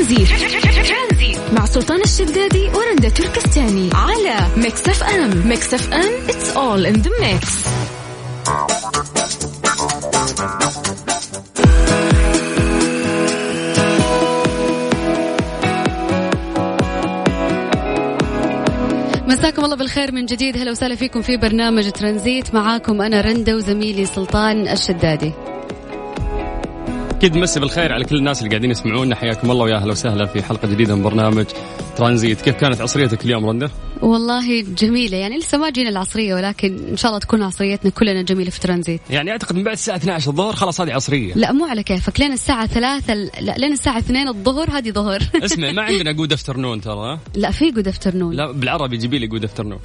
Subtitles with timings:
[0.00, 1.38] ترانزيت.
[1.52, 5.48] مع سلطان الشدادي ورندا تركستاني على ميكس اف ام.
[5.48, 7.46] ميكس اف ام it's all in the mix.
[19.28, 20.56] مساكم الله بالخير من جديد.
[20.56, 22.54] هلا وسهلا فيكم في برنامج ترانزيت.
[22.54, 25.32] معاكم أنا رندا وزميلي سلطان الشدادي.
[27.20, 29.16] أكيد مسي بالخير على كل الناس اللي قاعدين يسمعونا.
[29.16, 31.44] حياكم الله ويا أهلا وسهلا في حلقة جديدة من برنامج
[31.96, 32.40] ترانزيت.
[32.40, 33.70] كيف كانت عصريتك اليوم رنده
[34.02, 35.16] والله جميلة.
[35.16, 39.00] يعني لسه ما جينا العصرية ولكن إن شاء الله تكون عصريتنا كلنا جميلة في ترانزيت.
[39.10, 41.34] يعني أعتقد من بعد الساعة 12 الظهر خلاص هذه عصرية.
[41.34, 42.20] لا مو على كيفك.
[42.20, 45.22] لين الساعة ثلاثة لا لين الساعة اثنين الظهر هذه ظهر.
[45.44, 49.44] اسمع ما عندنا good afternoon ترى؟ لا في good afternoon لا بالعربي جيبي لي good
[49.44, 49.78] afternoon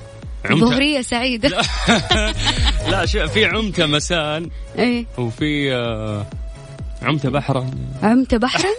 [0.52, 1.50] ظهرية سعيدة.
[2.92, 4.50] لا شو في عمته مساء.
[4.78, 5.06] إيه.
[5.18, 6.26] وفي آه،
[7.02, 7.72] عمته بحرا.
[8.04, 8.70] عمت بحرا؟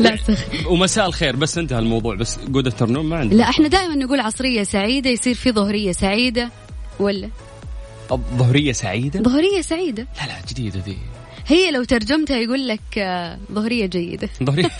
[0.00, 3.94] لا سخ ومساء الخير بس انتهى الموضوع بس good afternoon ما عندنا لا إحنا دائما
[3.94, 6.50] نقول عصرية سعيدة يصير في ظهرية سعيدة
[7.00, 7.28] ولا؟
[8.12, 10.06] الظهريه سعيدة؟ ظهرية سعيدة.
[10.20, 10.96] لا لا جديدة ذي
[11.46, 14.28] هي لو ترجمتها يقول لك آه، ظهرية جيدة.
[14.44, 14.70] ظهرية.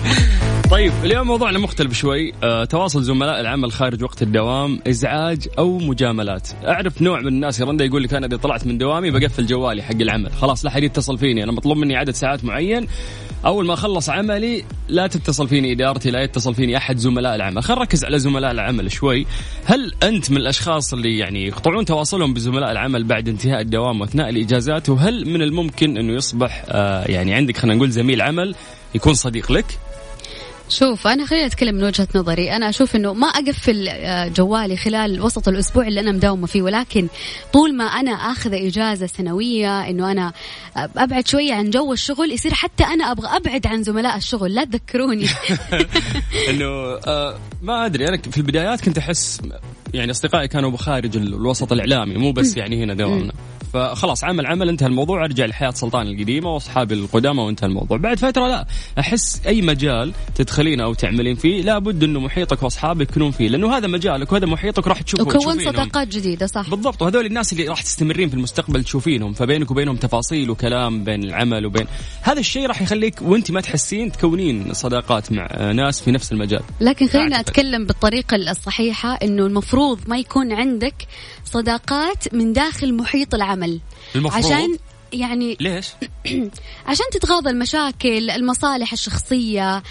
[0.70, 2.32] طيب اليوم موضوعنا مختلف شوي.
[2.42, 6.48] آه، تواصل زملاء العمل خارج وقت الدوام إزعاج أو مجاملات.
[6.66, 9.82] أعرف نوع من الناس يا رندا يقول لك أنا إذا طلعت من دوامي بقفل جوالي
[9.82, 10.32] حق العمل.
[10.32, 11.44] خلاص لا حد يتصل فيني.
[11.44, 12.86] أنا مطلوب مني عدد ساعات معين.
[13.46, 17.62] أول ما أخلص عملي لا تتصل فيني إدارتي لا يتصل فيني أحد زملاء العمل.
[17.62, 19.26] خلينا نركز على زملاء العمل شوي.
[19.64, 24.88] هل أنت من الأشخاص اللي يعني يقطعون تواصلهم بزملاء العمل بعد انتهاء الدوام وأثناء الإجازات؟
[24.88, 28.54] وهل من الممكن إنه يصبح آه، يعني عندك خلينا نقول زميل عمل
[28.94, 29.78] يكون صديق لك؟
[30.70, 32.56] شوف أنا خليني أتكلم من وجهة نظري.
[32.56, 37.08] أنا أشوف إنه ما أقفل آه، جوالي خلال وسط الأسبوع اللي أنا مداومة فيه ولكن
[37.52, 40.32] طول ما أنا آخذ إجازة سنوية إنه أنا
[40.76, 44.54] أبعد شوية عن جو الشغل يصير حتى أنا أبغى أبعد عن زملاء الشغل.
[44.54, 45.26] لا تذكروني.
[46.50, 46.66] إنه
[47.06, 48.08] آه ما أدري.
[48.08, 49.40] أنا في البدايات كنت أحس
[49.94, 53.32] يعني أصدقائي كانوا بخارج ال- الوسط الإعلامي مو بس يعني هنا دوامنا
[53.72, 58.48] فخلاص عمل عمل انتهى الموضوع ارجع لحياة سلطان القديمة واصحابي القدامى وانتهى الموضوع بعد فترة
[58.48, 58.66] لا
[58.98, 63.86] أحس أي مجال تدخلين أو تعملين فيه لابد إنه محيطك وأصحابك يكونون فيه لأنه هذا
[63.86, 65.58] مجالك وهذا محيطك راح تشوفه وكون.
[65.58, 70.50] صداقات جديدة صح بالضبط وهذول الناس اللي راح تستمرين في المستقبل تشوفينهم فبينك وبينهم تفاصيل
[70.50, 71.86] وكلام بين العمل وبين
[72.22, 77.06] هذا الشيء راح يخليك وأنت ما تحسين تكونين صداقات مع ناس في نفس المجال لكن
[77.06, 77.40] خلينا.
[77.40, 80.94] أتكلم بالطريقة الصحيحة إنه المفروض ما يكون عندك
[81.44, 83.57] صداقات من داخل محيط العمل
[84.14, 84.78] المفروض؟ عشان
[85.12, 85.88] يعني ليش؟
[86.90, 89.82] عشان تتغاضى المشاكل المصالح الشخصية.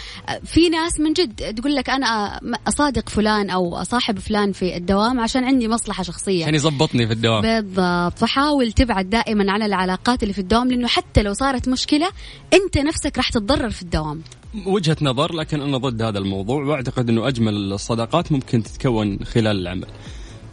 [0.46, 5.44] في ناس من جد تقول لك أنا أصادق فلان أو أصاحب فلان في الدوام عشان
[5.44, 6.44] عندي مصلحة شخصية.
[6.44, 7.42] عشان يظبطني في الدوام.
[7.42, 8.20] بالضبط.
[8.20, 12.10] فحاول تبعد دائما عن العلاقات اللي في الدوام لأنه حتى لو صارت مشكلة
[12.54, 14.22] أنت نفسك راح تتضرر في الدوام.
[14.66, 19.88] وجهة نظر لكن أنا ضد هذا الموضوع وأعتقد أنه أجمل الصداقات ممكن تتكون خلال العمل.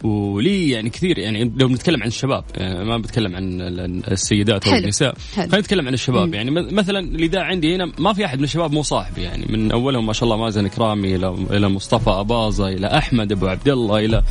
[0.03, 4.71] ولي يعني كثير يعني لو بنتكلم عن الشباب يعني ما بتكلم عن ال- السيدات أو
[4.71, 4.83] حلو.
[4.83, 5.15] النساء.
[5.35, 6.33] خلينا نتكلم عن الشباب.
[6.33, 9.71] يعني م- مثلا الاذاعه عندي هنا ما في أحد من الشباب مو صاحبي يعني من
[9.71, 14.05] أولهم ما شاء الله مازن كرامي إلى إلى مصطفى أباظة إلى أحمد أبو عبد الله
[14.05, 14.23] إلى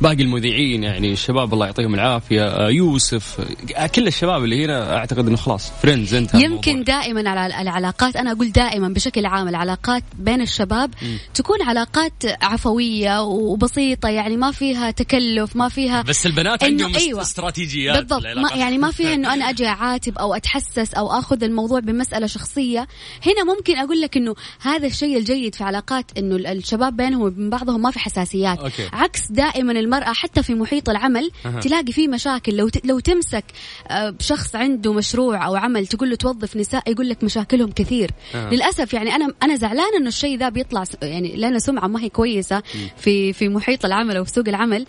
[0.00, 3.40] باقي المذيعين يعني الشباب الله يعطيهم العافية آه، يوسف
[3.76, 8.32] آه، كل الشباب اللي هنا أعتقد إنه خلاص friends انت يمكن دائما على العلاقات أنا
[8.32, 10.90] أقول دائما بشكل عام العلاقات بين الشباب
[11.34, 12.12] تكون علاقات
[12.42, 17.20] عفوية وبسيطة يعني ما فيها تكلف ما فيها بس البنات عندهم أيوة.
[17.22, 18.50] استراتيجيات بالضبط ما.
[18.56, 22.88] يعني ما فيها إنه أنا أجي أعاتب أو أتحسس أو آخذ الموضوع بمسألة شخصية
[23.26, 27.50] هنا ممكن أقول لك إنه هذا الشيء الجيد في علاقات إنه ال- الشباب بينهم وبين
[27.50, 28.88] بعضهم ما في حساسيات okay.
[28.92, 31.60] عكس دائما المرأة حتى في محيط العمل أها.
[31.60, 33.44] تلاقي فيه مشاكل لو لو تمسك
[33.88, 38.50] آه، شخص عنده مشروع أو عمل تقول له توظف نساء يقول لك مشاكلهم كثير أها.
[38.50, 42.62] للأسف يعني أنا أنا زعلانة إنه الشيء ذا بيطلع يعني لنا سمعه ما هي كويسة
[42.96, 44.86] في في محيط العمل أو في سوق العمل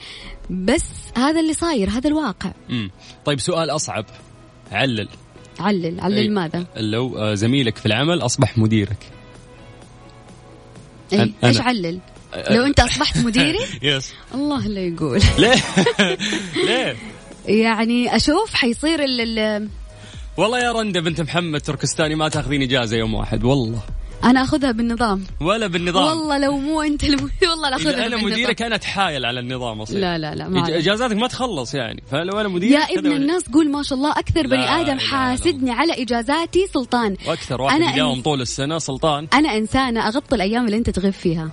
[0.49, 0.83] بس
[1.17, 2.51] هذا اللي صاير هذا الواقع.
[2.69, 2.91] مم.
[3.25, 4.05] طيب سؤال أصعب.
[4.71, 5.07] علل.
[5.59, 5.99] علل.
[5.99, 6.27] علل أي.
[6.29, 8.97] ماذا؟ لو آه، زميلك في العمل أصبح مديرك.
[11.13, 11.99] أنا- إيش علل؟
[12.49, 15.19] لو أنت أصبحت مديري؟ يس الله لا يقول.
[15.39, 15.55] ليه؟
[16.67, 16.95] ليه؟
[17.45, 19.69] يعني أشوف حيصير ال ال
[20.37, 23.81] والله يا رنده بنت محمد تركستاني ما تاخذين إجازة يوم واحد والله.
[24.23, 25.23] أنا أخذها بالنظام.
[25.41, 26.03] ولا بالنظام.
[26.05, 28.31] والله لو مو أنت المدير والله لا أخذها أنا بالنظام.
[28.31, 30.77] مديرك أنا اتحايل على النظام اصير لا لا لا ما.
[30.77, 32.03] إجازاتك ما تخلص يعني.
[32.11, 35.93] فلو أنا مدير يا ابن الناس قول ما شاء الله أكثر بني آدم حاسدني على
[36.03, 37.15] إجازاتي سلطان.
[37.27, 39.27] وأكثر واحد أنا يداوم إن- طول السنة سلطان.
[39.33, 41.49] أنا إنسانة أغطي الأيام اللي أنت تغيب فيها.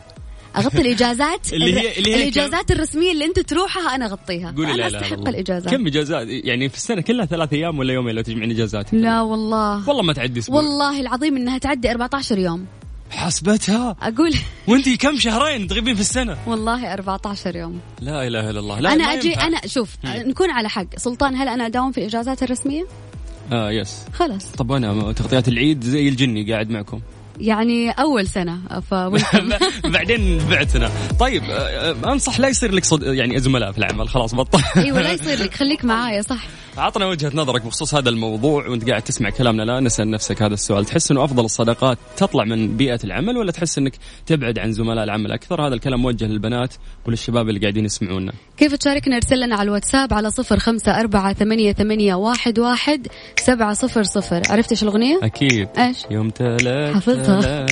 [0.56, 4.55] أغطي الإجازات؟ اللي هي- اللي هي الإجازات الرسمية اللي انت تروحها أنا أغطيها.
[4.56, 5.31] قولي لا لا أستحق الله.
[5.31, 5.75] الإجازات.
[5.75, 9.88] كم إجازات؟ يعني في السنة كلها ثلاث أيام ولا يومين لو تجمعين إجازات؟ لا والله.
[9.88, 10.56] والله ما تعدي أسبوع.
[10.61, 12.67] والله العظيم إنها تعدي 14 يوم.
[13.11, 14.35] حسبتها؟ أقول
[14.69, 17.81] وأنت كم شهرين تغيبين في السنة؟ والله 14 يوم.
[18.00, 18.81] لا إله إلا الله.
[18.81, 19.46] لا أنا أجي ينفع.
[19.46, 20.87] أنا شوف نكون على حق.
[20.96, 22.87] سلطان هل أنا أداوم في الإجازات الرسمية؟
[23.53, 24.46] آه يس خلاص.
[24.53, 27.00] طب أنا تغطيات العيد زي الجني قاعد معكم.
[27.40, 28.58] يعني أول سنة
[28.90, 28.94] ف
[29.94, 30.90] بعدين بعتنا
[31.20, 31.42] طيب
[32.06, 33.02] أنصح لا يصير لك صد...
[33.02, 34.62] يعني زملاء في العمل خلاص بطل.
[34.76, 36.42] إيوه لا يصير لك خليك معايا صح.
[36.76, 39.62] عطنا وجهة نظرك بخصوص هذا الموضوع وانت قاعد تسمع كلامنا.
[39.62, 40.84] لا نسأل نفسك هذا السؤال.
[40.84, 43.93] تحس إنه أفضل الصداقات تطلع من بيئة العمل ولا تحس إنك
[44.26, 46.75] تبعد عن زملاء العمل؟ أكثر هذا الكلام موجه للبنات
[47.06, 48.32] وللشباب اللي قاعدين يسمعونا.
[48.56, 53.06] كيف تشاركنا؟ ارسل لنا على الواتساب على صفر خمسة أربعة ثمانية, ثمانية واحد, واحد
[53.38, 54.43] سبعة صفر صفر.
[54.50, 55.69] عرفت إيش الأغنية؟ أكيد.
[55.78, 57.67] إيش؟ يوم ثلاث حافظها.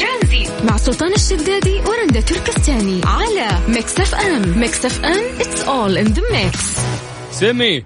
[0.00, 4.58] ترانزيت مع سلطان الشدادي ورندا تركستاني على ميكس أف أم.
[4.58, 6.78] ميكس أف أم اتس اول ان ذا ميكس
[7.40, 7.84] سمي.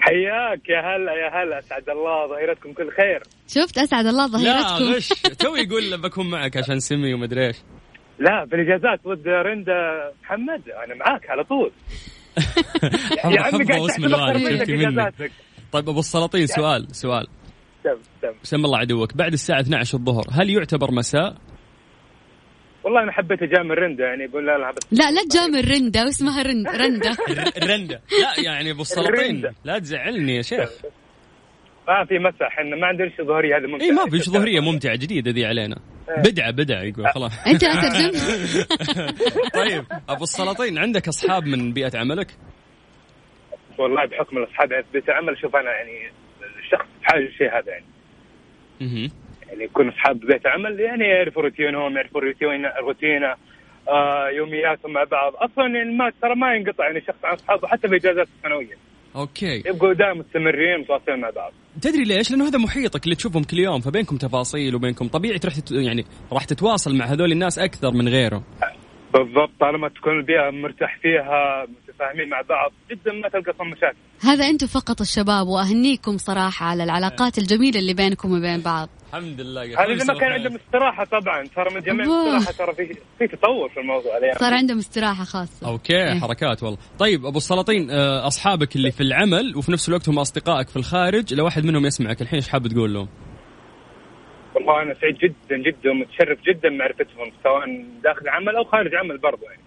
[0.00, 3.22] حياك يا هلا يا هلا أسعد الله ظهيرتكم كل خير.
[3.48, 4.94] شفت؟ أسعد الله لا ظهيرتكم.
[4.94, 5.08] غش.
[5.38, 7.56] تو يقول بكون معك عشان سمي ومدري إيش.
[8.18, 11.72] لا في الاجازات with رندا محمد أنا معاك على طول.
[13.34, 15.12] يا عمي قاعد واسم الوالد منك شفتي مني
[15.72, 17.26] طيب أبو السلاطين سؤال سؤال.
[17.84, 19.16] تم تم سم الله عدوك.
[19.16, 21.34] بعد الساعة 12 الظهر هل يعتبر مساء؟
[22.84, 26.42] والله أنا حبيت اجامل رندا يعني يقول لا لا بس لا لا تجامل رندا واسمها
[26.42, 27.10] رن رندا.
[27.62, 29.42] الرندة لا يعني أبو السلاطين.
[29.64, 30.70] لا تزعلني يا شيخ.
[31.88, 34.96] ما في مسح إحنا ما عندنا شيء ظهريه هذا ممتع إي ما في ظهرية ممتعة
[34.96, 35.76] جديدة ذي علينا.
[36.18, 37.46] بدعة بدعة يقول خلاص.
[37.46, 38.18] أنت لا ترجم
[39.60, 42.30] طيب أبو السلاطين عندك أصحاب من بيئة عملك؟
[43.78, 46.12] والله بحكم الأصحاب يعني في بيت العمل شوف أنا يعني
[46.64, 47.84] الشخص بحاجه الشيء هذا يعني.
[48.80, 49.10] مهم.
[49.50, 53.34] يعني يكون أصحاب بيت عمل يعني يعرفوا روتينهم يعرفوا روتين روتينه
[53.88, 55.32] آه يومياتهم مع بعض.
[55.36, 58.76] أصلا يعني ما ترى ما ينقطع يعني شخص عن أصحابه حتى في الاجازات السنوية.
[59.16, 59.62] أوكي.
[59.66, 61.52] يبقوا دائما مستمرين متواصلين مع بعض.
[61.82, 65.72] تدري ليش؟ لأنه هذا محيطك اللي تشوفهم كل يوم فبينكم تفاصيل وبينكم طبيعي تروح تت...
[65.72, 68.42] يعني راح تتواصل مع هذول الناس أكثر من غيره.
[69.14, 73.96] بالضبط طالما تكون البيئة مرتاح فيها متفاهمين مع بعض جدا ما تلقى أصلا مشاكل.
[74.22, 78.88] هذا أنتم فقط الشباب وأهنيكم صراحة على العلاقات الجميلة اللي بينكم وبين بعض.
[79.14, 81.44] الحمد لله هذا اذا ما كان عندهم استراحة طبعا.
[81.44, 82.30] ترى من جميع أبوه.
[82.30, 84.32] الاستراحه ترى في في تطور في الموضوع.
[84.32, 85.68] صار عندهم استراحة خاصة.
[85.68, 86.20] أوكي إيه.
[86.20, 86.78] حركات والله.
[86.98, 91.34] طيب أبو السلاطين آه، أصحابك اللي في العمل وفي نفس الوقت هم أصدقائك في الخارج
[91.34, 93.08] لو واحد منهم يسمعك الحين إيش حاب تقول لهم؟
[94.54, 97.64] والله أنا سعيد جدا جدا ومتشرف جدا بمعرفتهم سواء
[98.04, 99.62] داخل عمل أو خارج عمل برضه يعني.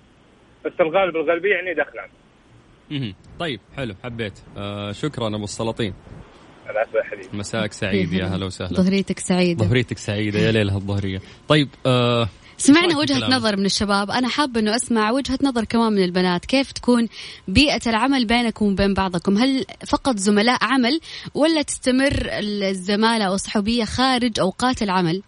[0.65, 3.13] بس الغالب الغالبية يعني داخل عمل.
[3.39, 4.39] طيب حلو حبيت.
[4.57, 5.93] آه شكرا أبو السلاطين.
[6.69, 8.73] العفو يا حبيبي مساك سعيد يا هلا وسهلا.
[8.73, 9.65] ظهريتك سعيدة.
[9.65, 14.11] ظهريتك سعيدة يا ليل هالظهريه طيب آه سمعنا وجهة بالكلام؟ نظر من الشباب.
[14.11, 16.45] أنا حابة أنه أسمع وجهة نظر كمان من البنات.
[16.45, 17.07] كيف تكون
[17.47, 20.99] بيئة العمل بينكم وبين بعضكم؟ هل فقط زملاء عمل
[21.33, 25.21] ولا تستمر الزمالة أو الصحوبية خارج أوقات العمل؟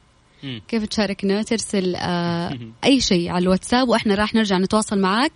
[0.43, 0.61] مم.
[0.67, 5.31] كيف تشاركنا؟ ترسل آه أي شيء على الواتساب وإحنا راح نرجع نتواصل معاك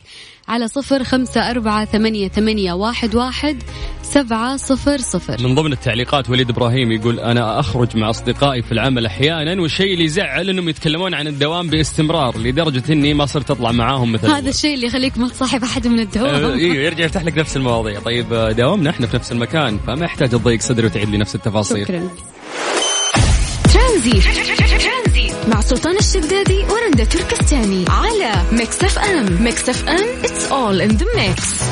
[0.47, 3.57] على صفر خمسة أربعة ثمانية, ثمانية واحد, واحد
[4.01, 5.47] سبعة صفر صفر.
[5.47, 10.03] من ضمن التعليقات وليد إبراهيم يقول أنا أخرج مع أصدقائي في العمل أحيانا والشيء اللي
[10.03, 14.73] يزعل إنهم يتكلمون عن الدوام باستمرار لدرجة إني ما صرت أطلع معاهم مثل هذا الشيء
[14.75, 16.35] اللي يخليك ما تصاحب أحد من الدوام.
[16.59, 17.99] أيوه يرجع يفتح لك نفس المواضيع.
[17.99, 21.83] طيب آه، داومنا إحنا في نفس المكان فما يحتاج تضيق صدري وتعيد لي نفس التفاصيل.
[21.85, 22.09] شكرا.
[23.99, 27.85] ترانزيت مع سلطان الشدادي ورندا تركستاني.
[27.89, 29.43] على ميكس اف ام.
[29.43, 31.63] ميكس اف ام it's all in the mix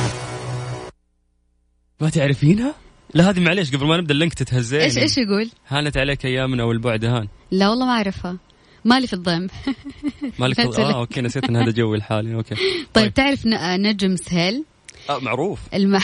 [2.02, 2.76] ما تعرفينها؟
[3.14, 6.64] لا هذه معليش قبل ما نبدأ ال link تتهزين إيش إيش يقول؟ هانت عليك أيامنا
[6.64, 7.28] والبعد هان.
[7.52, 8.38] لا والله ما أعرفها.
[8.86, 9.48] مالي في الضم.
[10.40, 10.96] مالك قلت آه لك.
[10.96, 12.56] okay نسيت إن هذا جوي الحالي okay.
[12.94, 13.14] طيب.
[13.14, 14.64] تعرف ن- نجم سهيل؟
[15.10, 15.60] آه معروف.
[15.74, 16.00] الم...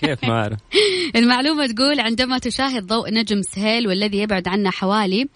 [0.00, 0.58] كيف ما اعرف
[1.16, 5.28] المعلومة تقول عندما تشاهد ضوء نجم سهيل والذي يبعد عنا حوالي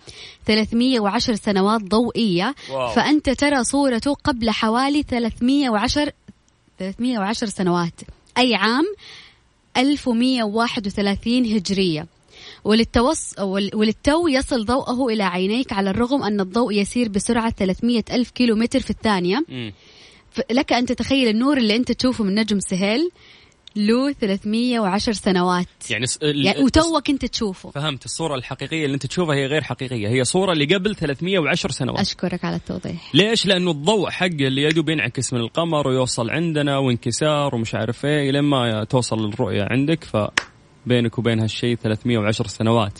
[0.46, 2.88] 310 سنوات ضوئية wow.
[2.88, 6.12] فأنت ترى صورته قبل حوالي 310
[6.78, 8.00] 310 سنوات
[8.38, 8.84] أي عام
[9.76, 12.06] 1131 هجرية
[12.64, 13.38] وللتوص
[13.74, 18.90] وللتو يصل ضوءه إلى عينيك على الرغم أن الضوء يسير بسرعة 300 ألف كيلومتر في
[18.90, 19.44] الثانية.
[20.30, 23.10] ف- لك أن تتخيل النور اللي أنت تشوفه من نجم سهيل
[23.76, 25.66] له 310 سنوات.
[25.90, 26.18] يعني, س...
[26.22, 27.70] يعني وتوك أنت تشوفه.
[27.70, 28.04] فهمت.
[28.04, 30.08] الصورة الحقيقية اللي انت تشوفها هي غير حقيقية.
[30.08, 32.00] هي صورة اللي قبل 310 سنوات.
[32.00, 33.14] أشكرك على التوضيح.
[33.14, 38.30] ليش؟ لأنه الضوء حقه اللي يدوب ينعكس من القمر ويوصل عندنا وانكسار ومش عارف إيه
[38.30, 40.04] لين ما توصل الرؤية عندك.
[40.04, 42.98] فبينك وبين هالشيء 310 سنوات.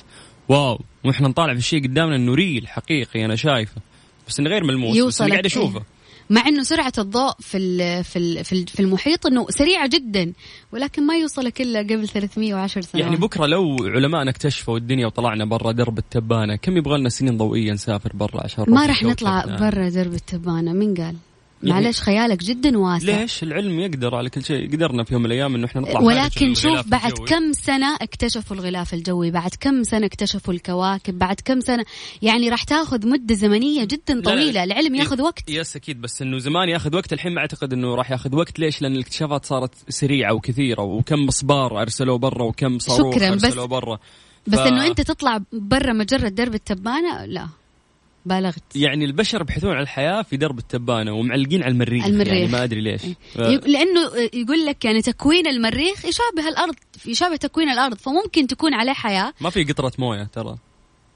[0.49, 0.81] واو.
[1.05, 3.81] وإحنا نطالع في الشيء قدامنا إنه ريل حقيقي أنا شايفه.
[4.29, 4.99] بس إنه غير ملموس.
[4.99, 5.79] بس أنا قاعد أشوفه.
[5.79, 5.96] إيه.
[6.31, 10.33] مع إنه سرعة الضوء في في في المحيط إنه سريعة جدا
[10.73, 13.01] ولكن ما يوصلك إلا قبل 310 سنة.
[13.01, 17.73] يعني بكرة لو علماءنا اكتشفوا الدنيا وطلعنا برا درب التبانة كم يبغى لنا سنين ضوئية
[17.73, 21.17] نسافر برا عشان ما راح نطلع برا درب التبانة مين قال؟
[21.71, 23.21] معلش خيالك جدا واسع.
[23.21, 24.73] ليش؟ العلم يقدر على كل شيء.
[24.73, 27.29] قدرنا في يوم من الأيام إنه إحنا نطلع ولكن شوف بعد الجوي.
[27.29, 31.85] كم سنة اكتشفوا الغلاف الجوي؟ بعد كم سنة اكتشفوا الكواكب؟ بعد كم سنة؟
[32.23, 35.51] يعني راح تاخذ مدة زمنية جدا طويله لا العلم ياخذ وقت.
[35.51, 37.13] يس أكيد بس إنه زمان ياخذ وقت.
[37.13, 38.59] الحين ما أعتقد إنه راح ياخذ وقت.
[38.59, 40.83] ليش؟ لأن الاكتشافات صارت سريعة وكثيرة.
[40.83, 43.97] وكم مصبار أرسلوه برا وكم صاروخ أرسلوه برا.
[43.97, 44.01] ف...
[44.51, 47.49] بس إنه أنت تطلع برا مجره درب التبانة؟ لا.
[48.27, 48.77] بالغت.
[48.77, 52.33] يعني البشر يبحثون عن الحياة في درب التبانة ومعلقين على المريخ, المريخ.
[52.33, 53.03] يعني ما أدري ليش.
[53.35, 53.39] ف...
[53.39, 54.01] لأنه
[54.33, 56.75] يقول لك يعني تكوين المريخ يشابه الأرض
[57.07, 59.33] يشابه تكوين الأرض فممكن تكون عليه حياة.
[59.41, 60.57] ما في قطرة موية ترى.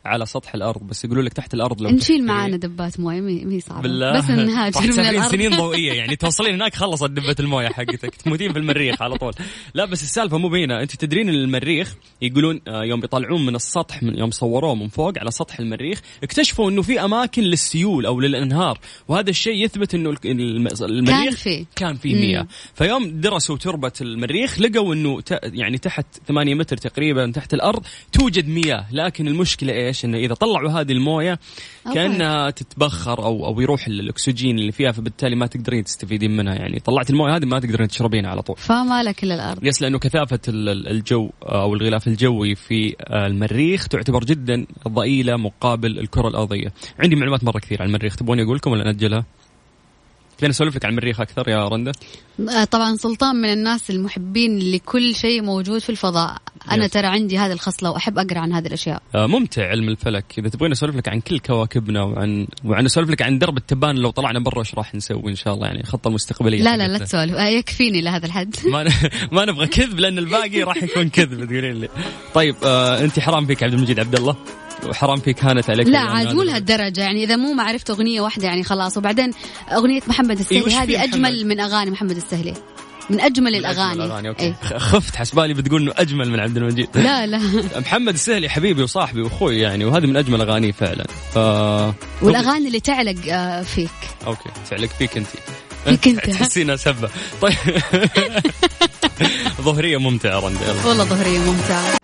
[0.05, 3.81] على سطح الأرض بس يقولوا لك تحت الأرض لو نشيل معانا دبات موية مي صعبة.
[3.81, 4.19] بالله.
[4.19, 5.31] بس نهاجر من الأرض.
[5.31, 8.15] سنين ضوئية يعني توصلين هناك خلصت دبة الموية حقتك.
[8.15, 9.33] تموتين في المريخ على طول.
[9.75, 14.03] لا بس السالفة مو بينا أنت تدرين ان المريخ يقولون آه، يوم بيطلعون من السطح
[14.03, 18.79] من يوم صوروه من فوق على سطح المريخ اكتشفوا إنه في أماكن للسيول أو للأنهار.
[19.09, 21.65] وهذا الشيء يثبت إنه المريخ كان فيه.
[21.77, 22.47] كان فيه مياه.
[22.75, 28.87] فيوم درسوا تربة المريخ لقوا إنه يعني تحت 8 متر تقريبا تحت الأرض توجد مياه.
[28.93, 31.39] لكن المشكلة إيش؟ إنه إذا طلعوا هذه الموية
[31.95, 36.81] كأنها تتبخر أو أو يروح الأكسجين اللي فيها فبالتالي ما تقدرين تستفيدين منها يعني.
[36.81, 38.57] طلعت الموية هذه ما تقدرين تشربينها على طول.
[38.57, 39.65] فما لك إلا الأرض.
[39.65, 46.73] يس لأنه كثافة الجو أو الغلاف الجوي في المريخ تعتبر جدا ضئيلة مقابل الكرة الأرضية.
[46.99, 49.25] عندي معلومات مرة كثير عن المريخ تبوني أقول لكم ولا نأجلها؟
[50.41, 51.93] خلينا نسولف لك عن المريخ أكثر يا رندا.
[52.49, 56.37] آه، طبعا سلطان من الناس المحبين لكل شيء موجود في الفضاء.
[56.75, 56.87] أنا.
[56.87, 59.03] ترى عندي هذه الخصلة وأحب أقرأ عن هذه الأشياء.
[59.15, 60.25] آه ممتع علم الفلك.
[60.39, 64.11] إذا تبغين اسولف لك عن كل كواكبنا وعن وعن اسولف لك عن درب التبان لو
[64.11, 67.35] طلعنا برا إيش راح نسوي إن شاء الله؟ يعني الخطه المستقبليه لا لا لا تسولف.
[67.35, 68.57] آه يكفيني لهذا الحد.
[68.73, 68.85] ما
[69.33, 71.89] ما نبغى كذب لأن الباقي راح يكون كذب تقولين لي.
[72.35, 74.37] طيب آه أنت حرام فيك عبد المجيد عبد الله
[74.89, 77.01] وحرام فيك هانت عليك لا عاد مو لهالدرجة.
[77.01, 78.97] يعني إذا مو ما عرفت أغنية واحدة يعني خلاص.
[78.97, 79.31] وبعدين
[79.73, 82.55] أغنية محمد السهلي هذه أجمل من أغاني محمد السهلي.
[83.11, 84.29] من أجمل الأغاني, الأغاني.
[84.29, 84.45] okay.
[84.45, 86.89] إيه؟ خفت حسبالي بتقول إنه أجمل من عبد المجيد.
[86.95, 87.41] لا لا.
[87.81, 91.05] محمد السهلي حبيبي وصاحبي وأخوي يعني وهذه من أجمل أغانيه فعلا.
[91.35, 91.37] ف...
[92.23, 93.91] والأغاني اللي تعلق آه، فيك.
[94.27, 95.27] okay تعلق فيك انت.
[95.85, 96.31] فيك أنت.
[96.37, 97.11] تحسينها سبه
[97.43, 97.55] طيب.
[99.63, 102.01] ظهرية ممتعة رندا والله ظهرية ممتعة.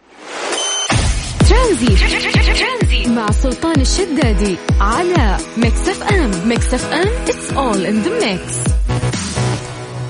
[1.49, 1.97] ترانزيت.
[3.09, 6.49] مع سلطان الشدادي على ميكس أف أم.
[6.49, 8.66] ميكس أف أم it's all in the mix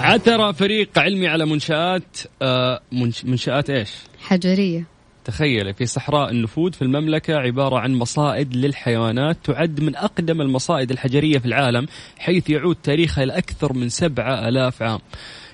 [0.07, 2.81] عثر فريق علمي على منشآت آه
[3.25, 4.87] منشآت إيش؟ حجرية.
[5.25, 11.39] تخيلي في صحراء النفود في المملكة عبارة عن مصائد للحيوانات تعد من أقدم المصائد الحجرية
[11.39, 11.87] في العالم
[12.19, 14.99] حيث يعود تاريخها إلى أكثر من سبعة ألاف عام.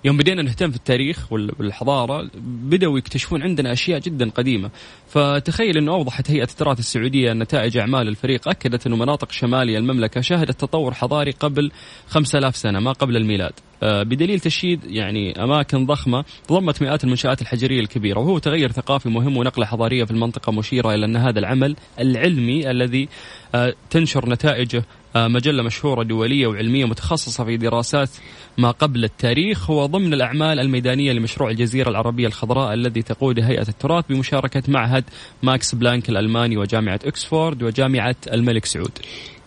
[0.04, 4.70] يوم بدينا نهتم في التاريخ والحضارة بدأوا يكتشفون عندنا أشياء جدا قديمة.
[5.08, 10.60] فتخيل إنه أوضحت هيئة التراث السعودية نتائج أعمال الفريق أكدت إنه مناطق شمالية المملكة شهدت
[10.60, 11.70] تطور حضاري قبل
[12.08, 13.52] 5000 سنة ما قبل الميلاد.
[13.82, 19.66] بدليل تشييد يعني أماكن ضخمة ضمت مئات المنشآت الحجرية الكبيرة وهو تغير ثقافي مهم ونقلة
[19.66, 23.08] حضارية في المنطقة مشيرة إلى أن هذا العمل العلمي الذي
[23.54, 24.84] آه، تنشر نتائجه
[25.16, 28.10] آه، مجلة مشهورة دولية وعلمية متخصصة في دراسات
[28.58, 34.04] ما قبل التاريخ هو ضمن الأعمال الميدانية لمشروع الجزيرة العربية الخضراء الذي تقود هيئة التراث
[34.08, 35.04] بمشاركة معهد
[35.42, 38.98] ماكس بلانك الألماني وجامعة أكسفورد وجامعة الملك سعود.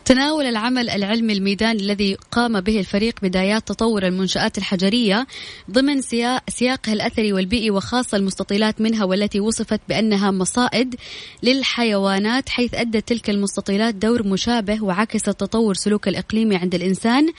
[0.05, 5.27] تناول العمل العلمي الميداني الذي قام به الفريق بدايات تطور المنشآت الحجرية
[5.71, 6.01] ضمن
[6.49, 10.95] سياقها الأثري والبيئي وخاصة المستطيلات منها والتي وصفت بأنها مصائد
[11.43, 17.29] للحيوانات حيث أدت تلك المستطيلات دور مشابه وعكست تطور سلوك الإقليمي عند الإنسان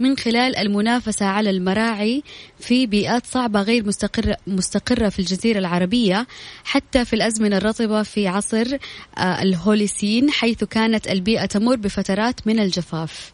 [0.00, 2.22] من خلال المنافسة على المراعي
[2.58, 6.26] في بيئات صعبة غير مستقرة, مستقرة في الجزيرة العربية
[6.64, 8.76] حتى في الأزمنة الرطبة في عصر
[9.18, 13.32] آه، الهوليسين حيث كانت البيئة تمر بفترات فترات من الجفاف.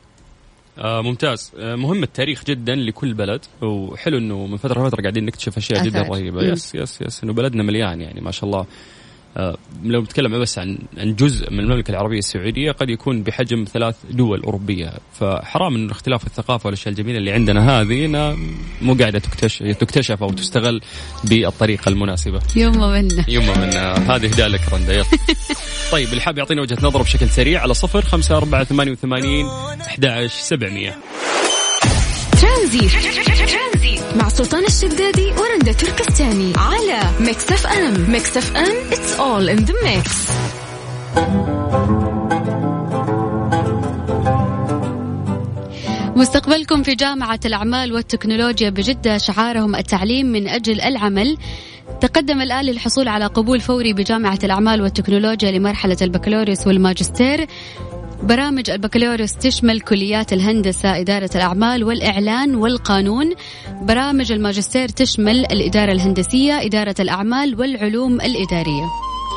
[0.78, 1.52] آه ممتاز.
[1.58, 6.02] آه مهم التاريخ جدا لكل بلد وحلو إنه من فترة لفترة قاعدين نكتشف أشياء جدا
[6.02, 6.42] رهيبة.
[6.42, 7.24] yes yes yes.
[7.24, 8.66] إنه بلدنا مليان يعني ما شاء الله.
[9.84, 14.42] لو نتكلم بس عن عن جزء من المملكة العربية السعودية قد يكون بحجم ثلاث دول
[14.42, 14.92] أوروبية.
[15.20, 18.06] فحرام انه اختلاف الثقافة والأشياء الجميلة اللي عندنا هذه
[18.82, 20.80] مو قاعدة تكتشف تكتشف أو تستغل
[21.24, 22.40] بالطريقة المناسبة.
[22.56, 23.24] يوم منا.
[23.28, 24.16] يوم منا.
[24.16, 24.92] هذه هداء لك رندا.
[24.92, 25.04] يلا.
[25.92, 29.46] طيب اللي حاب يعطينا وجهة نظره بشكل سريع على صفر خمسة أربعة ثمانية وثمانين
[29.80, 30.96] أحد سبعمية.
[32.40, 32.88] ترانزي
[34.16, 35.19] مع سلطان الشدادي
[36.30, 40.30] تركستاني على ميكس اف ام ميكس اف ام it's all in the mix.
[46.16, 49.18] مستقبلكم في جامعة الأعمال والتكنولوجيا بجدة.
[49.18, 51.36] شعارهم التعليم من أجل العمل.
[52.00, 57.46] تقدم الآن للحصول على قبول فوري بجامعة الأعمال والتكنولوجيا لمرحلة البكالوريوس والماجستير.
[58.22, 63.34] برامج البكالوريوس تشمل كليات الهندسة إدارة الأعمال والإعلان والقانون.
[63.82, 68.86] برامج الماجستير تشمل الإدارة الهندسية إدارة الأعمال والعلوم الإدارية.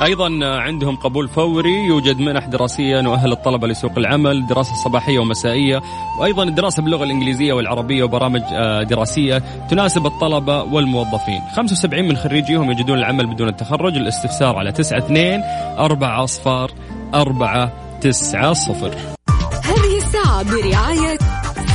[0.03, 5.81] أيضا عندهم قبول فوري يوجد منح دراسية نؤهل الطلبة لسوق العمل دراسة صباحية ومسائية
[6.19, 11.41] وأيضا الدراسة باللغة الإنجليزية والعربية وبرامج آه، دراسية تناسب الطلبة والموظفين.
[11.55, 15.43] 75 من خريجيهم يجدون العمل بدون التخرج الاستفسار على 92
[15.79, 16.71] 4 اصفار
[17.13, 18.91] 4 9 0
[19.63, 21.17] هذه الساعة برعاية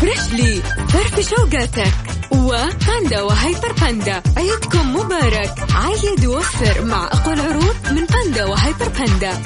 [0.01, 1.93] فريشلي فرفش اوقاتك
[2.33, 4.23] وباندا وهيبر باندا.
[4.37, 5.55] عيدكم مبارك.
[5.75, 9.43] عيد ووفر مع أقوى العروض من باندا وهيبر باندا.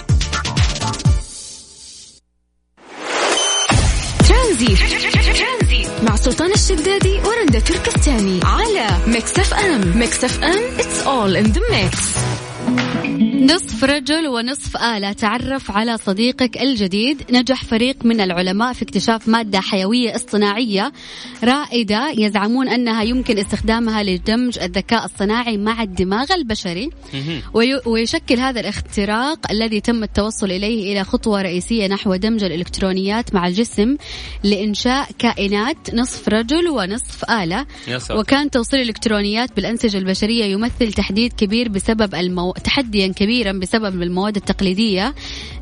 [4.29, 4.77] ترانزيت.
[6.03, 8.41] مع سلطان الشدادي ورندا تركستاني.
[8.45, 9.99] على ميكس أف أم.
[9.99, 12.19] ميكس أف أم it's all in the mix.
[13.43, 15.13] نصف رجل ونصف آلة.
[15.13, 17.23] تعرف على صديقك الجديد.
[17.31, 20.93] نجح فريق من العلماء في اكتشاف مادة حيوية اصطناعية
[21.45, 22.11] رائدة.
[22.19, 26.91] يزعمون أنها يمكن استخدامها لدمج الذكاء الصناعي مع الدماغ البشري.
[27.87, 33.97] ويشكل هذا الاختراق الذي تم التوصل إليه إلى خطوة رئيسية نحو دمج الإلكترونيات مع الجسم
[34.45, 37.67] لإنشاء كائنات نصف رجل ونصف آلة.
[38.11, 42.53] وكان توصيل الإلكترونيات بالأنسجة البشرية يمثل تحديد كبير بسبب المو...
[42.53, 45.15] تحديا كبيرا بسبب المواد التقليدية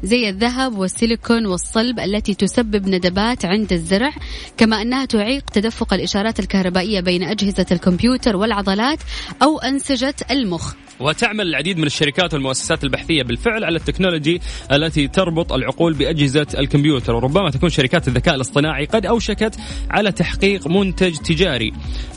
[0.02, 4.12] زي الذهب والسيليكون والصلب التي تسبب ندبات عند الزرع
[4.56, 8.98] كما أنها تعيق تدفق الإشارات الكهربائية بين أجهزة الكمبيوتر والعضلات
[9.42, 10.74] أو أنسجة المخ.
[11.00, 14.40] وتعمل العديد من الشركات والمؤسسات البحثية بالفعل على التكنولوجي
[14.72, 17.14] التي تربط العقول بأجهزة الكمبيوتر.
[17.14, 19.56] وربما تكون شركات الذكاء الاصطناعي قد أوشكت
[19.90, 21.72] على تحقيق منتج تجاري.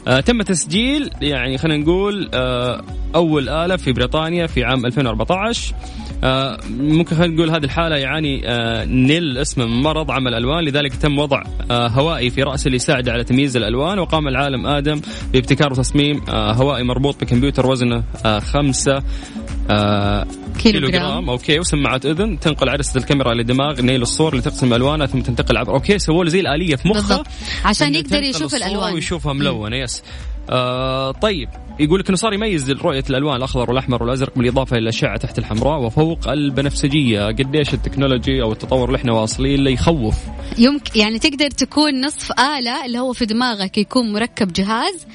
[0.07, 2.83] آه تم تسجيل يعني خلينا نقول آه
[3.15, 5.32] أول آلة في بريطانيا في عام 2014
[6.23, 10.95] آه ممكن خلينا نقول هذه الحالة يعاني آه نيل اسمه من مرض عمل ألوان لذلك
[10.95, 15.01] تم وضع آه هوائي في رأسه ليساعد على تمييز الألوان وقام العالم آدم
[15.33, 18.03] بابتكار وتصميم هوائي مربوط بكمبيوتر وزنه
[18.39, 19.03] خمسة
[20.59, 25.57] كيلو جرام okay وسماعات أذن تنقل عدسة الكاميرا لدماغ نيل الصور لتقسم الوانها ثم تنتقل
[25.57, 25.73] عبر.
[25.73, 27.23] okay سووا له زي الآلية في مخه.
[27.65, 28.93] عشان يقدر يشوف الألوان.
[28.93, 30.03] ويشوفها ملونه yes.
[30.49, 35.17] آه طيب يقول لك إنه صار يميز رؤية الألوان الأخضر والأحمر والأزرق بالإضافة إلى الاشعه
[35.17, 37.25] تحت الحمراء وفوق البنفسجية.
[37.27, 40.15] قديش ال technology أو التطور اللي إحنا واصلين له يخوف.
[40.57, 45.07] يمكن يعني تقدر تكون نصف آلة اللي هو في دماغك يكون مركب جهاز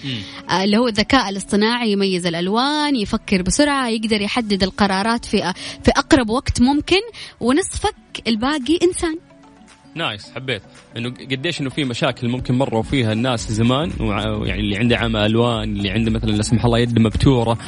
[0.50, 5.52] آه اللي هو الذكاء الاصطناعي يميز الألوان يفكر بسرعة يقدر يحدد القرارات في
[5.84, 7.00] في أقرب وقت ممكن
[7.40, 7.94] ونصفك
[8.26, 9.18] الباقي إنسان.
[9.94, 10.62] نايس حبيت.
[10.98, 13.90] إنه قديش إنه في مشاكل ممكن مروا فيها الناس زمان
[14.44, 17.58] يعني اللي عنده عمى ألوان اللي عنده مثلا لا سمح الله يد مبتورة.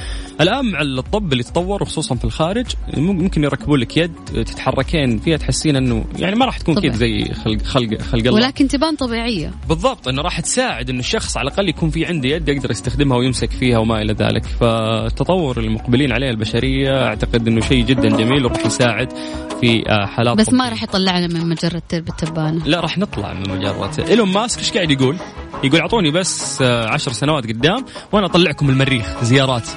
[0.41, 2.67] الآن مع الطب اللي تطور خصوصا في الخارج
[2.97, 7.63] ممكن يركبوا لك يد تتحركين فيها تحسين إنه يعني ما راح تكون كذا زي خلق
[7.63, 8.35] خلق خلق الله.
[8.35, 9.51] ولكن تبان طبيعية.
[9.69, 13.51] بالضبط إنه راح تساعد إنه الشخص على الأقل يكون في عنده يد يقدر يستخدمها ويمسك
[13.51, 14.45] فيها وما إلى ذلك.
[14.45, 19.13] فالتطور المقبلين عليه البشرية أعتقد إنه شيء جدا جميل وراح يساعد
[19.61, 22.67] في آه، حالات بس ما راح يطلعنا من مجرة التبانة.
[22.67, 23.20] لا راح نطلع.
[23.21, 25.17] من مجره إيلون ماسك إيش قاعد يقول؟
[25.65, 29.69] يقول أعطوني بس آه، عشر سنوات قدام وأنا أطلعكم المريخ زيارات.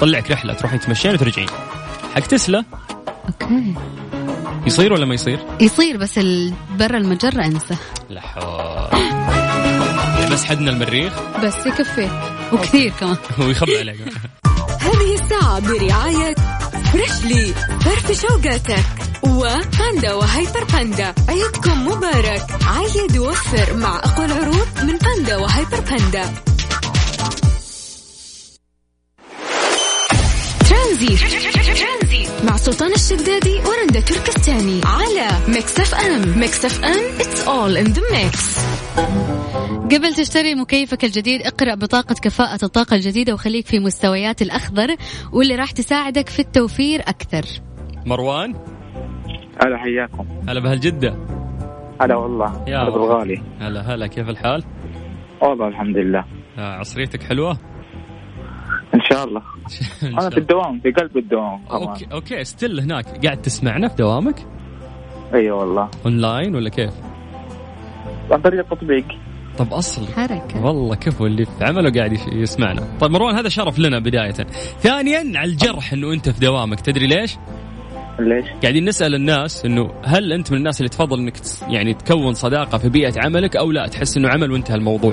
[0.00, 1.48] طلعك رحلة تروحين تمشين وترجعين.
[2.14, 2.64] حق تسلا؟
[3.28, 3.74] okay.
[4.66, 6.18] يصير ولا ما يصير؟ يصير بس
[6.78, 7.76] برا المجرة أنسى.
[8.08, 8.22] لا
[10.32, 11.12] بس حدنا المريخ.
[11.44, 12.08] بس يكفي.
[12.52, 13.16] وكثير كمان.
[13.46, 14.00] ويخبي عليك.
[14.80, 16.34] هذه الساعة برعاية
[16.92, 21.14] فريشلي فرفش اوقاتك وباندا وهيبر باندا.
[21.28, 22.46] عيدكم مبارك.
[22.66, 26.34] عيد ووفر مع أقوى العروض من باندا وهيبر باندا.
[30.68, 31.16] ترانزيت.
[32.44, 34.80] مع سلطان الشدادي ورندا تركستاني.
[34.84, 36.38] على ميكس اف ام.
[36.38, 38.60] ميكس اف ام it's all in the mix.
[39.94, 44.96] قبل تشتري مكيفك الجديد اقرأ بطاقة كفاءة الطاقة الجديدة وخليك في مستويات الأخضر
[45.32, 47.44] واللي راح تساعدك في التوفير أكثر.
[48.06, 48.54] مروان؟
[49.64, 50.26] هلا حياكم.
[50.48, 51.16] هلا بهالجدة
[52.00, 54.64] هلا والله يا هلا بالغالي هلا هلا كيف الحال؟
[55.42, 56.24] والله الحمد لله.
[56.58, 57.58] آه عصريتك حلوة؟
[58.94, 59.42] إن شاء الله.
[60.20, 61.60] أنا في الدوام في قلب الدوام.
[61.70, 63.26] okay okay still هناك.
[63.26, 64.38] قاعد تسمعنا في دوامك؟
[65.34, 65.88] اي أيوة والله.
[66.06, 66.94] اونلاين ولا كيف؟
[68.30, 69.04] عن طريق التطبيق.
[69.58, 70.64] طب اصلي حركة.
[70.64, 72.98] والله كفو اللي في عمله قاعد يسمعنا.
[73.00, 74.32] طيب مروان هذا شرف لنا بداية.
[74.78, 77.36] ثانيا على الجرح إنه أنت في دوامك تدري ليش؟
[78.28, 81.34] ليش؟ قاعدين نسأل الناس إنه هل أنت من الناس اللي تفضل إنك
[81.68, 85.12] يعني تكون صداقة في بيئة عملك أو لا؟ تحس إنه عمل وانتهى الموضوع؟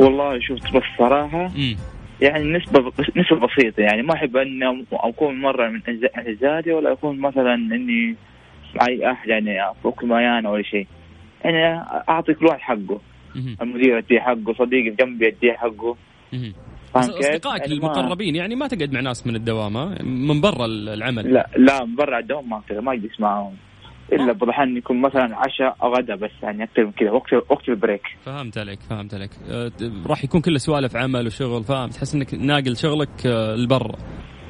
[0.00, 1.76] والله شفت بس صراحة امم
[2.20, 3.80] يعني نسبة نسبة بسيطة.
[3.80, 5.80] يعني ما أحب أن أكون مرة من
[6.16, 8.16] اعتزالي ولا أكون مثلا إني
[8.80, 10.86] معي أحد يعني فوق ميان ولا شيء.
[11.44, 13.00] يعني أعطي كل واحد حقه.
[13.62, 15.96] المدير أديه حقه صديقي جنبي أديه حقه.
[17.00, 21.32] أصدقائك يعني ما- المقربين يعني ما تقعد مع ناس من الدوام؟ من برا ال- العمل.
[21.34, 23.52] لا لا من برا الدوام ما أقدر ما أجلس معاهم
[24.12, 28.02] إلا بضحن يكون مثلا عشاء أو غدا بس يعني أكثر من كذا وقت وقت البريك.
[28.24, 29.30] فهمت عليك فهمت عليك.
[29.50, 29.70] أه،
[30.06, 33.96] راح يكون كله سوالف عمل وشغل فاهم؟ تحس إنك ناقل شغلك أه، لبرا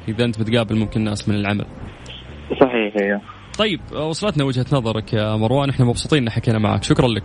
[0.07, 1.65] إذا أنت بتقابل ممكن ناس من العمل.
[2.61, 3.21] صحيح أيوه.
[3.59, 6.83] طيب وصلتنا وجهة نظرك يا مروان إحنا مبسوطين إن حكينا معك.
[6.83, 7.23] شكرا لك.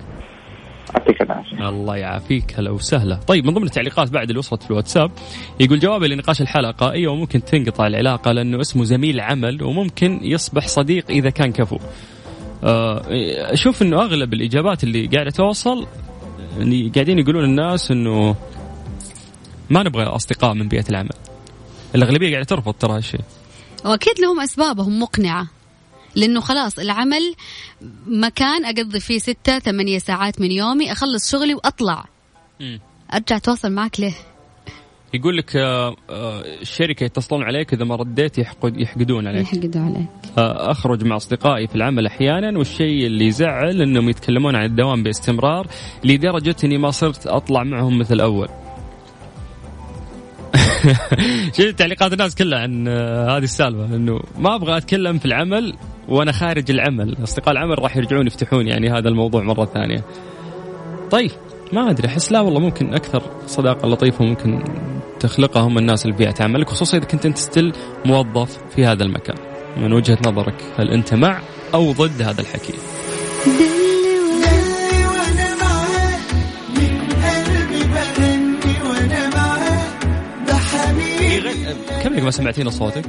[1.61, 2.55] الله يعافيك.
[2.59, 3.15] هلا وسهلا.
[3.15, 5.11] طيب من ضمن التعليقات بعد اللي وصلت في الواتساب
[5.61, 11.11] يقول جوابي لنقاش الحلقة أيوه ممكن تنقطع العلاقة لأنه اسمه زميل عمل وممكن يصبح صديق
[11.11, 11.79] إذا كان كفو.
[12.65, 13.03] آه،
[13.53, 15.87] أشوف إنه أغلب الإجابات اللي قاعدة توصل
[16.59, 18.37] يعني قاعدين يقولون الناس إنه
[19.71, 21.11] ما نبغى أصدقاء من بيئة العمل.
[21.95, 23.21] الأغلبية قاعدة ترفض ترى هالشيء.
[23.85, 25.58] واكيد لهم أسبابهم مقنعة.
[26.19, 27.35] لأنه خلاص العمل
[28.07, 32.05] مكان أقضي فيه ستة ثمانية ساعات من يومي أخلص شغلي وأطلع
[32.61, 32.81] مم.
[33.15, 34.15] أرجع أتواصل معك ليه
[35.15, 40.07] يقول لك آه، آه، الشركة يتصلون عليك إذا ما رديت يحقد يحقدون عليك يحقدوا عليك
[40.39, 45.67] أخرج مع أصدقائي في العمل أحيانا والشيء اللي يزعل إنهم يتكلمون عن الدوام باستمرار
[46.05, 48.49] لدرجة إني ما صرت أطلع معهم مثل أول.
[51.57, 55.75] شفت تعليقات الناس كلها عن آه، هذه السالفة إنه ما أبغى أتكلم في العمل
[56.09, 60.05] وأنا خارج العمل، أصدقاء العمل راح يرجعون يفتحون يعني هذا الموضوع مرة ثانية.
[61.11, 61.31] طيب
[61.73, 64.65] ما أدري أحس لا والله ممكن أكثر صداقة لطيفة ممكن
[65.21, 67.73] تخلقها هم الناس اللي بيئة عملك خصوصا إذا كنت أنت ستيل
[68.05, 69.37] موظف في هذا المكان.
[69.77, 71.41] من وجهة نظرك هل أنت مع
[71.75, 72.73] أو ضد هذا الحكي؟
[82.03, 83.05] كم ما سمعتينا صوتك؟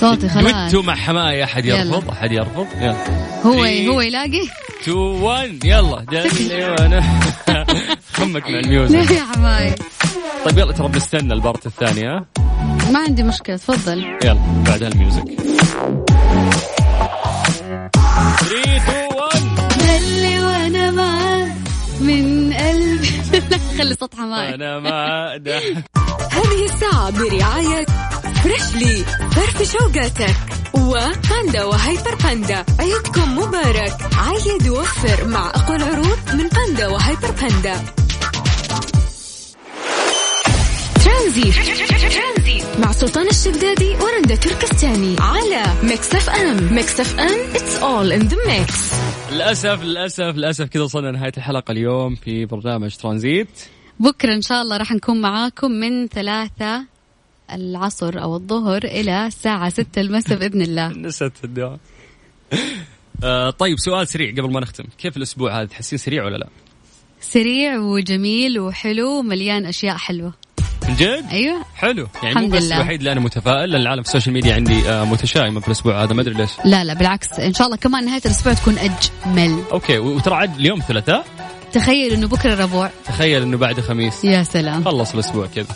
[0.00, 0.52] صوتي خلاص.
[0.52, 1.78] دويتو مع حماية أحد يلا.
[1.78, 2.96] يرفض أحد يرفض؟ يلا.
[3.44, 3.52] هو
[3.92, 4.42] هو يلاقي؟
[4.82, 6.04] 2 1 يلا.
[6.10, 7.04] جلي وأنا
[8.16, 9.10] خمك مع الميوزك.
[9.10, 9.74] يا حماي
[10.44, 12.24] طيب يلا ترى بنستنى البارت الثانية ها؟
[12.92, 14.04] ما عندي مشكلة تفضل.
[14.24, 15.24] يلا بعدها الميوزك.
[15.24, 16.08] 3
[18.76, 19.42] 2 1
[19.78, 21.52] دلي وأنا معاك
[22.00, 23.08] من قلبي.
[23.78, 25.62] خلي صوت حماي أنا ما أدح
[26.38, 27.86] هذه الساعة برعاية
[28.34, 30.36] فريشلي فرفش اوقاتك
[30.74, 32.64] وباندا وهيبر باندا.
[32.78, 33.96] عيدكم مبارك.
[34.16, 37.84] عيد ووفر مع أقوى العروض من باندا وهيبر باندا.
[41.04, 41.54] ترانزيت.
[42.78, 45.16] مع سلطان الشدادي ورندا تركستاني.
[45.20, 46.74] على ميكس أف أم.
[46.74, 48.92] ميكس أف أم it's all in the mix
[49.32, 53.48] للأسف للأسف للأسف كذا وصلنا نهاية الحلقة اليوم في برنامج ترانزيت.
[54.00, 56.84] بكرة إن شاء الله راح نكون معاكم من ثلاثة
[57.52, 60.88] العصر أو الظهر إلى الساعة ستة المساء بإذن الله.
[61.06, 61.78] نسيت في الدوام
[63.24, 64.84] آه طيب سؤال سريع قبل ما نختم.
[64.98, 66.48] كيف الأسبوع هذا؟ تحسين سريع ولا لا؟
[67.20, 70.32] سريع وجميل وحلو ومليان أشياء حلوة.
[70.88, 71.64] من جد؟ أيوه.
[71.76, 72.08] حلو.
[72.14, 72.76] يعني الحمد مو بس لله.
[72.76, 76.02] الوحيد اللي أنا متفائل لأن العالم في ال social media عندي آه متشائمه في الأسبوع
[76.02, 76.14] هذا.
[76.14, 76.50] ما أدري ليش.
[76.64, 77.40] لا لا بالعكس.
[77.40, 79.62] إن شاء الله كمان نهاية الأسبوع تكون أجمل.
[79.72, 81.24] okay وترى عاد اليوم ثلاثاء
[81.72, 82.90] تخيل إنه بكرة ربوع.
[83.06, 84.24] تخيل إنه بعد خميس.
[84.24, 84.84] يا سلام.
[84.84, 85.66] خلص الأسبوع كذا.